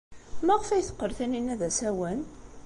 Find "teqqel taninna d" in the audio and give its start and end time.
0.87-1.61